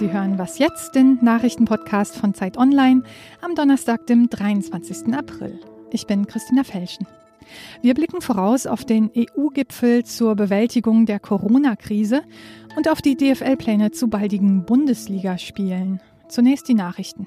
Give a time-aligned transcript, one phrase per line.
[0.00, 3.02] Sie hören Was jetzt, den Nachrichtenpodcast von Zeit Online
[3.42, 5.12] am Donnerstag, dem 23.
[5.12, 5.60] April.
[5.90, 7.06] Ich bin Christina Felschen.
[7.82, 12.22] Wir blicken voraus auf den EU-Gipfel zur Bewältigung der Corona-Krise
[12.78, 16.00] und auf die DFL-Pläne zu baldigen Bundesligaspielen.
[16.30, 17.26] Zunächst die Nachrichten.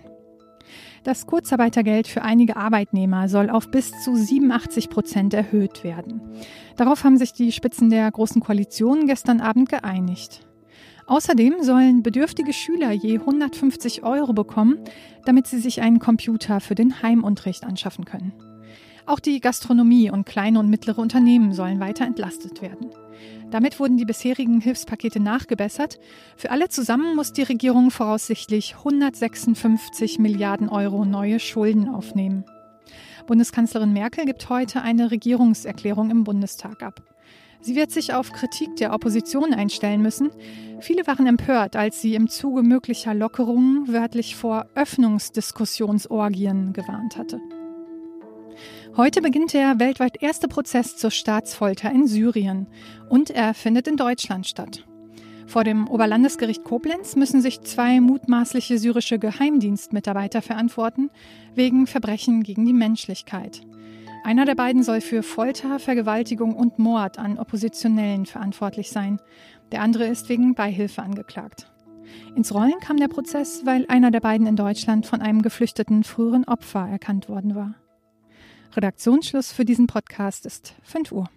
[1.03, 6.21] Das Kurzarbeitergeld für einige Arbeitnehmer soll auf bis zu 87 Prozent erhöht werden.
[6.75, 10.47] Darauf haben sich die Spitzen der Großen Koalition gestern Abend geeinigt.
[11.05, 14.79] Außerdem sollen bedürftige Schüler je 150 Euro bekommen,
[15.25, 18.33] damit sie sich einen Computer für den Heimunterricht anschaffen können.
[19.05, 22.91] Auch die Gastronomie und kleine und mittlere Unternehmen sollen weiter entlastet werden.
[23.51, 25.99] Damit wurden die bisherigen Hilfspakete nachgebessert.
[26.37, 32.45] Für alle zusammen muss die Regierung voraussichtlich 156 Milliarden Euro neue Schulden aufnehmen.
[33.27, 37.01] Bundeskanzlerin Merkel gibt heute eine Regierungserklärung im Bundestag ab.
[37.63, 40.31] Sie wird sich auf Kritik der Opposition einstellen müssen.
[40.81, 47.39] Viele waren empört, als sie im Zuge möglicher Lockerungen wörtlich vor Öffnungsdiskussionsorgien gewarnt hatte.
[48.97, 52.67] Heute beginnt der weltweit erste Prozess zur Staatsfolter in Syrien
[53.07, 54.85] und er findet in Deutschland statt.
[55.47, 61.11] Vor dem Oberlandesgericht Koblenz müssen sich zwei mutmaßliche syrische Geheimdienstmitarbeiter verantworten
[61.55, 63.61] wegen Verbrechen gegen die Menschlichkeit.
[64.25, 69.19] Einer der beiden soll für Folter, Vergewaltigung und Mord an Oppositionellen verantwortlich sein.
[69.73, 71.69] Der andere ist wegen Beihilfe angeklagt.
[72.33, 76.45] Ins Rollen kam der Prozess, weil einer der beiden in Deutschland von einem geflüchteten früheren
[76.45, 77.75] Opfer erkannt worden war.
[78.73, 81.29] Redaktionsschluss für diesen Podcast ist 5 Uhr.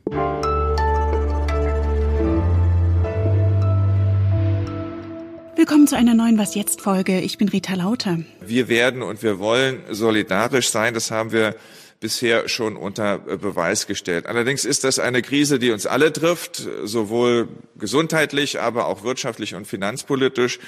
[5.57, 7.21] Willkommen zu einer neuen Was jetzt Folge.
[7.21, 8.21] Ich bin Rita Lauter.
[8.41, 10.95] Wir werden und wir wollen solidarisch sein.
[10.95, 11.57] Das haben wir
[12.01, 14.27] bisher schon unter Beweis gestellt.
[14.27, 19.67] Allerdings ist das eine Krise, die uns alle trifft, sowohl gesundheitlich, aber auch wirtschaftlich und
[19.67, 20.59] finanzpolitisch.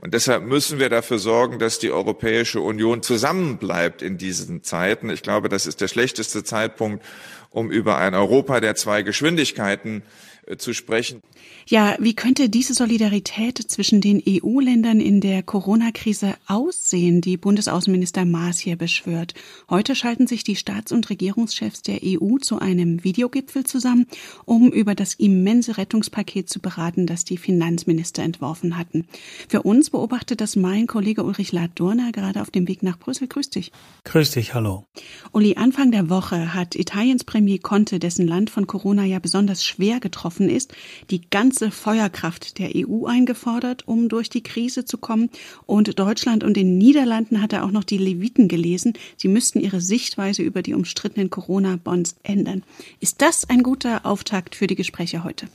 [0.00, 5.10] Und deshalb müssen wir dafür sorgen, dass die Europäische Union zusammenbleibt in diesen Zeiten.
[5.10, 7.04] Ich glaube, das ist der schlechteste Zeitpunkt,
[7.50, 11.22] um über ein Europa der zwei Geschwindigkeiten äh, zu sprechen.
[11.68, 18.58] Ja, wie könnte diese Solidarität zwischen den EU-Ländern in der Corona-Krise aussehen, die Bundesaußenminister Maas
[18.58, 19.34] hier beschwört?
[19.70, 24.06] Heute schalten sich die Staats- und Regierungschefs der EU zu einem Videogipfel zusammen,
[24.44, 29.06] um über das immense Rettungspaket zu beraten, das die Finanzminister entworfen hatten.
[29.48, 33.28] Für uns beobachtet das mein Kollege Ulrich Ladurner gerade auf dem Weg nach Brüssel.
[33.28, 33.70] Grüß dich.
[34.04, 34.84] Grüß dich, hallo.
[35.30, 40.00] Uli, Anfang der Woche hat Italiens Premier Conte, dessen Land von Corona ja besonders schwer
[40.00, 40.74] getroffen ist,
[41.10, 45.30] die ganze Feuerkraft der EU eingefordert, um durch die Krise zu kommen.
[45.66, 48.94] Und Deutschland und den Niederlanden hat er auch noch die Leviten gelesen.
[49.16, 52.62] Sie müssten ihre Sichtweise über die umstrittenen Corona-Bonds ändern.
[53.00, 55.48] Ist das ein guter Auftakt für die Gespräche heute?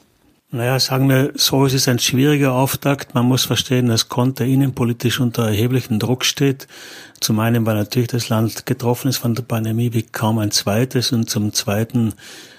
[0.50, 3.14] Naja, sagen wir so, es ist ein schwieriger Auftakt.
[3.14, 6.70] Man muss verstehen, dass Conte innenpolitisch unter erheblichem Druck steht.
[7.20, 11.12] Zum einen, weil natürlich das Land getroffen ist von der Pandemie wie kaum ein zweites
[11.12, 12.14] und zum zweiten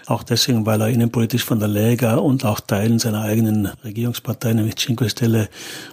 [0.04, 4.76] auch deswegen, weil er innenpolitisch von der Lega und auch Teilen seiner eigenen Regierungspartei, nämlich
[4.76, 5.49] Cinque Stelle,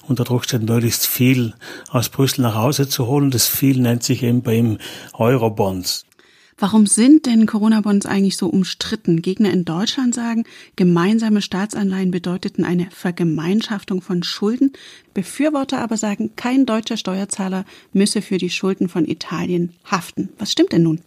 [0.05, 1.53] unter Druck steht, möglichst viel
[1.89, 3.31] aus Brüssel nach Hause zu holen.
[3.31, 4.79] Das viel nennt sich eben bei ihm
[5.13, 6.05] Eurobonds.
[6.57, 9.21] Warum sind denn Corona-Bonds eigentlich so umstritten?
[9.21, 10.45] Gegner in Deutschland sagen,
[10.77, 14.71] gemeinsame Staatsanleihen bedeuteten eine Vergemeinschaftung von Schulden.
[15.13, 20.29] Befürworter aber sagen, kein deutscher Steuerzahler müsse für die Schulden von Italien haften.
[20.37, 21.01] Was stimmt denn nun?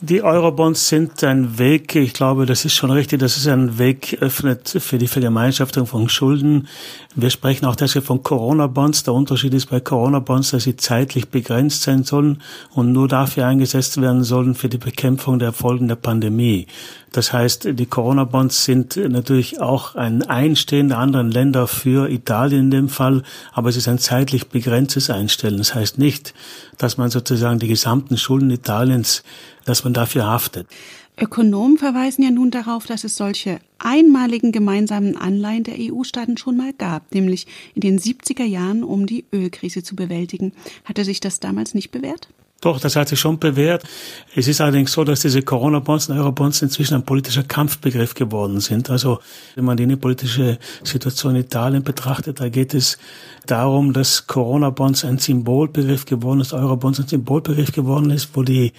[0.00, 4.18] Die Eurobonds sind ein Weg, ich glaube, das ist schon richtig, dass es einen Weg
[4.20, 6.68] öffnet für die Vergemeinschaftung von Schulden.
[7.16, 9.02] Wir sprechen auch deshalb von Corona-Bonds.
[9.02, 12.40] Der Unterschied ist bei Corona-Bonds, dass sie zeitlich begrenzt sein sollen
[12.72, 16.68] und nur dafür eingesetzt werden sollen für die Bekämpfung der Folgen der Pandemie.
[17.10, 22.70] Das heißt, die Corona-Bonds sind natürlich auch ein Einstehen der anderen Länder für Italien in
[22.70, 25.56] dem Fall, aber es ist ein zeitlich begrenztes Einstellen.
[25.56, 26.34] Das heißt nicht,
[26.76, 29.24] dass man sozusagen die gesamten Schulden Italiens,
[29.68, 30.66] dass man dafür haftet.
[31.20, 36.72] Ökonomen verweisen ja nun darauf, dass es solche einmaligen gemeinsamen Anleihen der EU-Staaten schon mal
[36.72, 40.52] gab, nämlich in den 70er Jahren, um die Ölkrise zu bewältigen.
[40.84, 42.28] Hatte sich das damals nicht bewährt?
[42.60, 43.84] Doch, das hat sich schon bewährt.
[44.34, 48.90] Es ist allerdings so, dass diese Corona-Bonds und Euro-Bonds inzwischen ein politischer Kampfbegriff geworden sind.
[48.90, 49.20] Also,
[49.54, 52.98] wenn man die innenpolitische Situation in Italien betrachtet, da geht es
[53.46, 58.72] darum, dass Corona-Bonds ein Symbolbegriff geworden ist, Euro-Bonds ein Symbolbegriff geworden ist, wo die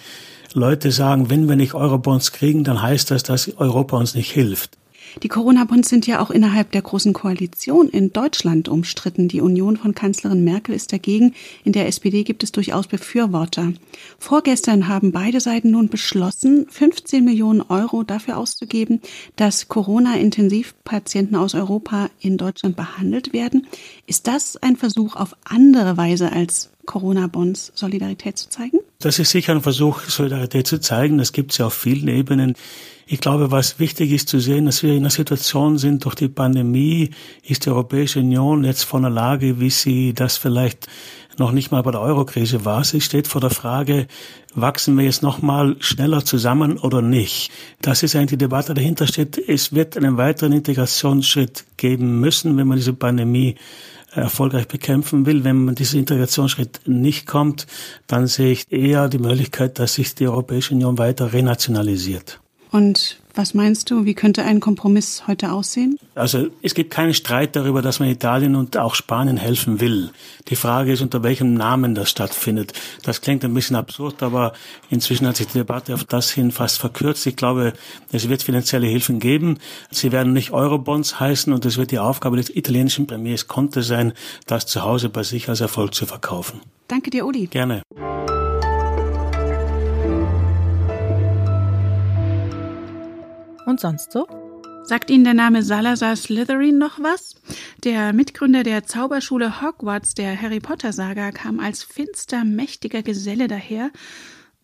[0.52, 4.76] Leute sagen, wenn wir nicht Euro-Bonds kriegen, dann heißt das, dass Europa uns nicht hilft.
[5.22, 9.28] Die Corona-Bonds sind ja auch innerhalb der Großen Koalition in Deutschland umstritten.
[9.28, 11.34] Die Union von Kanzlerin Merkel ist dagegen.
[11.64, 13.72] In der SPD gibt es durchaus Befürworter.
[14.18, 19.00] Vorgestern haben beide Seiten nun beschlossen, 15 Millionen Euro dafür auszugeben,
[19.36, 23.66] dass Corona-Intensivpatienten aus Europa in Deutschland behandelt werden.
[24.06, 28.78] Ist das ein Versuch auf andere Weise als Corona-Bonds Solidarität zu zeigen?
[28.98, 31.18] Das ist sicher ein Versuch, Solidarität zu zeigen.
[31.18, 32.54] Das gibt es ja auf vielen Ebenen.
[33.12, 36.28] Ich glaube, was wichtig ist zu sehen, dass wir in einer Situation sind, durch die
[36.28, 37.10] Pandemie
[37.42, 40.86] ist die Europäische Union jetzt vor einer Lage, wie sie das vielleicht
[41.36, 42.84] noch nicht mal bei der Eurokrise war.
[42.84, 44.06] Sie steht vor der Frage,
[44.54, 47.50] wachsen wir jetzt noch mal schneller zusammen oder nicht?
[47.82, 49.38] Das ist eigentlich die Debatte dahinter steht.
[49.38, 53.56] Es wird einen weiteren Integrationsschritt geben müssen, wenn man diese Pandemie
[54.12, 55.42] erfolgreich bekämpfen will.
[55.42, 57.66] Wenn man diesen Integrationsschritt nicht kommt,
[58.06, 62.39] dann sehe ich eher die Möglichkeit, dass sich die Europäische Union weiter renationalisiert.
[62.70, 65.98] Und was meinst du, wie könnte ein Kompromiss heute aussehen?
[66.14, 70.10] Also es gibt keinen Streit darüber, dass man Italien und auch Spanien helfen will.
[70.48, 72.72] Die Frage ist, unter welchem Namen das stattfindet.
[73.02, 74.52] Das klingt ein bisschen absurd, aber
[74.88, 77.26] inzwischen hat sich die Debatte auf das hin fast verkürzt.
[77.26, 77.72] Ich glaube,
[78.12, 79.58] es wird finanzielle Hilfen geben.
[79.90, 84.12] Sie werden nicht Eurobonds heißen und es wird die Aufgabe des italienischen Premiers Conte sein,
[84.46, 86.60] das zu Hause bei sich als Erfolg zu verkaufen.
[86.88, 87.46] Danke dir, Uli.
[87.46, 87.82] Gerne.
[93.70, 94.26] Und sonst so?
[94.82, 97.36] Sagt Ihnen der Name Salazar Slytherin noch was?
[97.84, 103.92] Der Mitgründer der Zauberschule Hogwarts der Harry Potter Saga kam als finster, mächtiger Geselle daher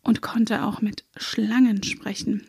[0.02, 2.48] und konnte auch mit Schlangen sprechen.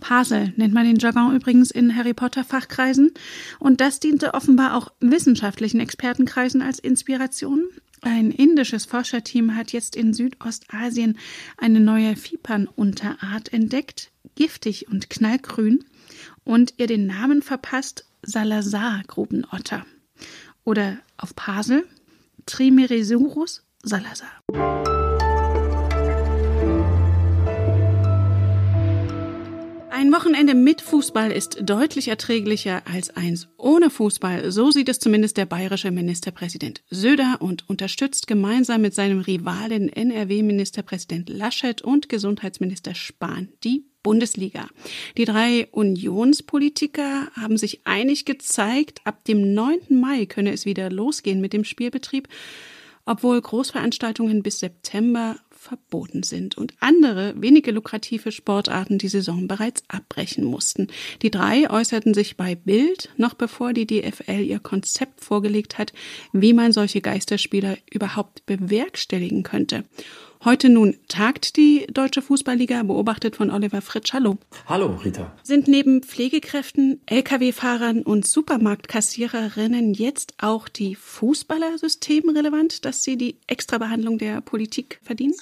[0.00, 3.12] Pasel nennt man den Jargon übrigens in Harry Potter Fachkreisen
[3.58, 7.64] und das diente offenbar auch wissenschaftlichen Expertenkreisen als Inspiration.
[8.02, 11.18] Ein indisches Forscherteam hat jetzt in Südostasien
[11.56, 15.84] eine neue Vipern-Unterart entdeckt, giftig und knallgrün,
[16.44, 19.84] und ihr den Namen verpasst Salazar-Grubenotter.
[20.64, 21.86] Oder auf Pasel
[22.46, 24.95] Trimeresurus salazar.
[29.96, 34.52] Ein Wochenende mit Fußball ist deutlich erträglicher als eins ohne Fußball.
[34.52, 41.30] So sieht es zumindest der bayerische Ministerpräsident Söder und unterstützt gemeinsam mit seinem Rivalen NRW-Ministerpräsident
[41.30, 44.68] Laschet und Gesundheitsminister Spahn die Bundesliga.
[45.16, 49.98] Die drei Unionspolitiker haben sich einig gezeigt, ab dem 9.
[49.98, 52.28] Mai könne es wieder losgehen mit dem Spielbetrieb,
[53.06, 60.44] obwohl Großveranstaltungen bis September verboten sind und andere wenige lukrative Sportarten die Saison bereits abbrechen
[60.44, 60.88] mussten.
[61.22, 65.92] Die drei äußerten sich bei Bild, noch bevor die DFL ihr Konzept vorgelegt hat,
[66.32, 69.84] wie man solche Geisterspieler überhaupt bewerkstelligen könnte.
[70.44, 74.12] Heute nun tagt die Deutsche Fußballliga, beobachtet von Oliver Fritsch.
[74.12, 74.38] Hallo.
[74.66, 75.32] Hallo, Rita.
[75.42, 84.18] Sind neben Pflegekräften, Lkw-Fahrern und Supermarktkassiererinnen jetzt auch die Fußballer systemrelevant, dass sie die Extrabehandlung
[84.18, 85.34] der Politik verdienen?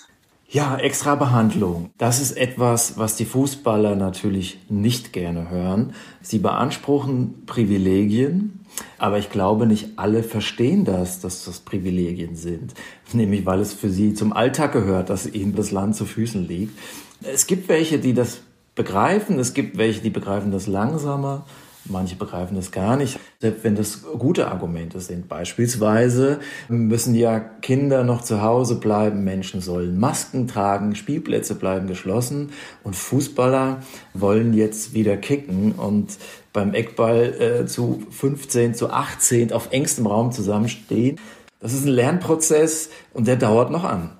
[0.54, 1.90] Ja, extra Behandlung.
[1.98, 5.94] Das ist etwas, was die Fußballer natürlich nicht gerne hören.
[6.22, 8.60] Sie beanspruchen Privilegien,
[8.96, 12.72] aber ich glaube, nicht alle verstehen das, dass das Privilegien sind.
[13.12, 16.78] Nämlich, weil es für sie zum Alltag gehört, dass ihnen das Land zu Füßen liegt.
[17.24, 18.38] Es gibt welche, die das
[18.76, 19.40] begreifen.
[19.40, 21.46] Es gibt welche, die begreifen das langsamer.
[21.86, 25.28] Manche begreifen das gar nicht, selbst wenn das gute Argumente sind.
[25.28, 32.52] Beispielsweise müssen ja Kinder noch zu Hause bleiben, Menschen sollen Masken tragen, Spielplätze bleiben geschlossen
[32.84, 33.82] und Fußballer
[34.14, 36.16] wollen jetzt wieder kicken und
[36.54, 41.20] beim Eckball äh, zu 15, zu 18 auf engstem Raum zusammenstehen.
[41.60, 44.10] Das ist ein Lernprozess und der dauert noch an.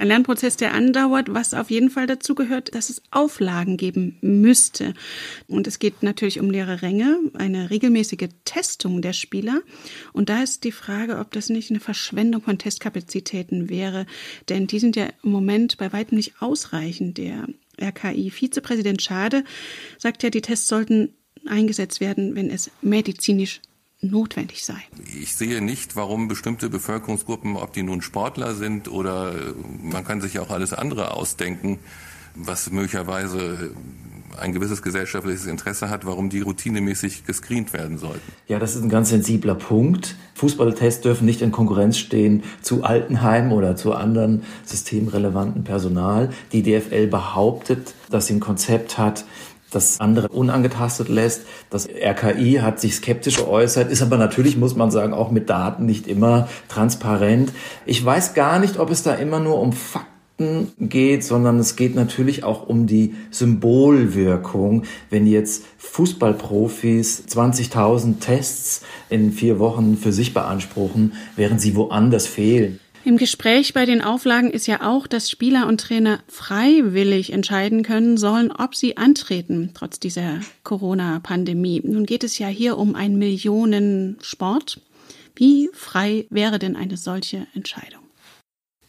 [0.00, 4.94] Ein Lernprozess, der andauert, was auf jeden Fall dazu gehört, dass es Auflagen geben müsste.
[5.46, 9.60] Und es geht natürlich um leere Ränge, eine regelmäßige Testung der Spieler.
[10.14, 14.06] Und da ist die Frage, ob das nicht eine Verschwendung von Testkapazitäten wäre.
[14.48, 17.18] Denn die sind ja im Moment bei weitem nicht ausreichend.
[17.18, 17.46] Der
[17.78, 19.44] RKI-Vizepräsident Schade
[19.98, 21.12] sagt ja, die Tests sollten
[21.44, 23.60] eingesetzt werden, wenn es medizinisch
[24.02, 24.78] notwendig sei.
[25.20, 30.20] Ich sehe nicht, warum bestimmte Bevölkerungsgruppen, ob die nun Sportler sind oder äh, man kann
[30.20, 31.78] sich ja auch alles andere ausdenken,
[32.34, 33.72] was möglicherweise
[34.38, 38.32] ein gewisses gesellschaftliches Interesse hat, warum die routinemäßig gescreent werden sollten.
[38.48, 40.16] Ja, das ist ein ganz sensibler Punkt.
[40.34, 46.30] Fußballtests dürfen nicht in Konkurrenz stehen zu Altenheim oder zu anderen systemrelevanten Personal.
[46.52, 49.24] Die DFL behauptet, dass sie ein Konzept hat,
[49.70, 51.42] das andere unangetastet lässt.
[51.70, 55.86] Das RKI hat sich skeptisch geäußert, ist aber natürlich, muss man sagen, auch mit Daten
[55.86, 57.52] nicht immer transparent.
[57.86, 60.08] Ich weiß gar nicht, ob es da immer nur um Fakten
[60.78, 64.84] geht, sondern es geht natürlich auch um die Symbolwirkung.
[65.10, 72.80] Wenn jetzt Fußballprofis 20.000 Tests in vier Wochen für sich beanspruchen, während sie woanders fehlen.
[73.02, 78.18] Im Gespräch bei den Auflagen ist ja auch, dass Spieler und Trainer freiwillig entscheiden können
[78.18, 81.80] sollen, ob sie antreten, trotz dieser Corona-Pandemie.
[81.82, 84.82] Nun geht es ja hier um einen Millionensport.
[85.34, 87.99] Wie frei wäre denn eine solche Entscheidung?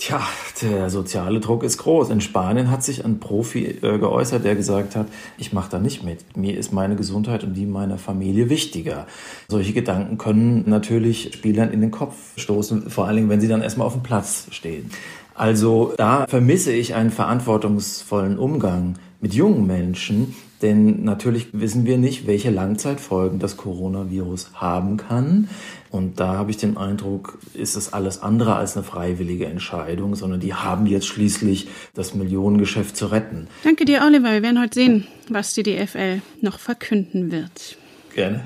[0.02, 0.20] Tja,
[0.64, 2.10] der soziale Druck ist groß.
[2.10, 5.06] In Spanien hat sich ein Profi äh, geäußert, der gesagt hat,
[5.38, 6.36] ich mache da nicht mit.
[6.36, 9.06] Mir ist meine Gesundheit und die meiner Familie wichtiger.
[9.48, 13.62] Solche Gedanken können natürlich Spielern in den Kopf stoßen, vor allen Dingen, wenn sie dann
[13.62, 14.90] erstmal auf dem Platz stehen.
[15.36, 22.28] Also da vermisse ich einen verantwortungsvollen Umgang mit jungen Menschen, denn natürlich wissen wir nicht,
[22.28, 25.50] welche Langzeitfolgen das Coronavirus haben kann.
[25.90, 30.40] Und da habe ich den Eindruck, ist es alles andere als eine freiwillige Entscheidung, sondern
[30.40, 33.48] die haben jetzt schließlich das Millionengeschäft zu retten.
[33.64, 34.32] Danke dir, Oliver.
[34.32, 37.78] Wir werden heute sehen, was die DFL noch verkünden wird.
[38.16, 38.44] Gerne.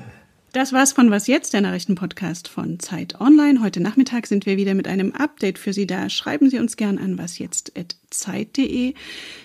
[0.56, 3.60] Das war's von Was jetzt, der Nachrichtenpodcast von Zeit Online.
[3.60, 6.08] Heute Nachmittag sind wir wieder mit einem Update für Sie da.
[6.08, 8.94] Schreiben Sie uns gern an wasjetzt.zeit.de.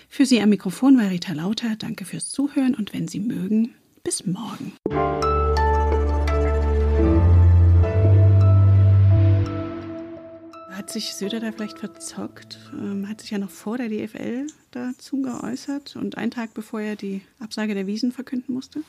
[0.08, 1.76] Für Sie am Mikrofon war Rita Lauter.
[1.76, 4.72] Danke fürs Zuhören und wenn Sie mögen, bis morgen.
[10.92, 12.58] Sich Söder da vielleicht verzockt?
[12.72, 16.96] Ähm, hat sich ja noch vor der DFL dazu geäußert und einen Tag bevor er
[16.96, 18.80] die Absage der Wiesen verkünden musste?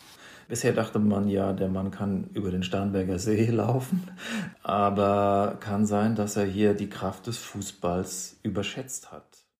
[0.48, 4.04] Bisher dachte man ja, der Mann kann über den Starnberger See laufen,
[4.62, 9.33] aber kann sein, dass er hier die Kraft des Fußballs überschätzt hat.